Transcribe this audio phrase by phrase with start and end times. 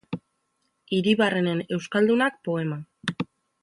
[0.97, 2.85] Hiribarrenen Eskaldunak poema.